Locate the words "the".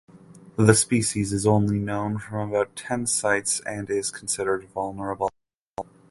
0.57-0.73